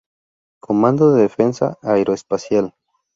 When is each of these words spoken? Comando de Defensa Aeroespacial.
Comando 0.59 1.11
de 1.13 1.21
Defensa 1.21 1.77
Aeroespacial. 1.83 2.73